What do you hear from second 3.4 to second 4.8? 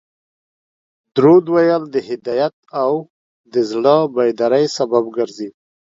د زړه د بیداري